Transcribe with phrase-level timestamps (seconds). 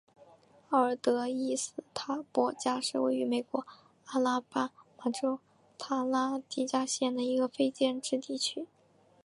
[0.71, 3.67] 奥尔德伊斯塔博加是位于美国
[4.05, 5.39] 阿拉巴马州
[5.77, 8.65] 塔拉迪加县的一个非建制地区。